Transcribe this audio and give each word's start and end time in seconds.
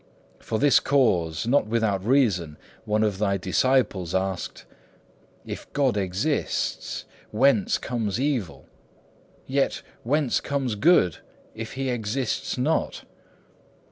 For 0.39 0.57
this 0.57 0.79
cause, 0.79 1.45
not 1.45 1.67
without 1.67 2.03
reason, 2.03 2.57
one 2.85 3.03
of 3.03 3.19
thy 3.19 3.37
disciples 3.37 4.15
asked, 4.15 4.65
"If 5.45 5.71
God 5.73 5.95
exists, 5.95 7.05
whence 7.29 7.77
comes 7.77 8.19
evil? 8.19 8.65
Yet 9.45 9.83
whence 10.01 10.39
comes 10.41 10.73
good, 10.73 11.17
if 11.53 11.73
He 11.73 11.89
exists 11.91 12.57
not?" 12.57 13.03